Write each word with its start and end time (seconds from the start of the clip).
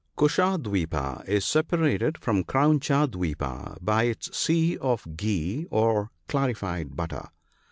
157 0.15 0.17
Kusha 0.17 0.57
dwipa 0.97 1.29
is 1.29 1.45
separated 1.45 2.17
from 2.17 2.43
Krauncha 2.43 3.07
dwipa 3.07 3.77
by 3.81 4.05
its 4.05 4.35
sea 4.35 4.75
of 4.79 5.05
ghee, 5.15 5.67
or 5.69 6.09
clarified 6.27 6.95
butter. 6.95 7.29